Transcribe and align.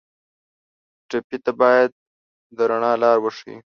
ټپي 1.09 1.37
ته 1.45 1.51
باید 1.59 1.89
د 2.55 2.57
رڼا 2.69 2.91
لار 3.03 3.17
وښیو. 3.21 3.57